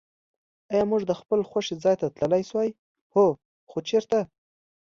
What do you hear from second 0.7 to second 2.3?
آیا موږ د خپل خوښي ځای ته